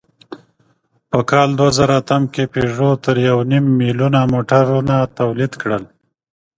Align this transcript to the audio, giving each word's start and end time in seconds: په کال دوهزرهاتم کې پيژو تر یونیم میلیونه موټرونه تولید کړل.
په 1.09 1.19
کال 1.29 1.49
دوهزرهاتم 1.59 2.23
کې 2.33 2.43
پيژو 2.53 2.89
تر 3.05 3.15
یونیم 3.27 3.65
میلیونه 3.79 4.19
موټرونه 4.33 4.95
تولید 5.19 5.51
کړل. 5.61 5.83